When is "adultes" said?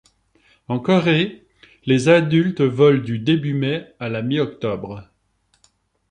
2.09-2.61